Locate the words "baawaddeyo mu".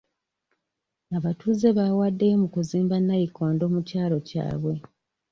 1.77-2.47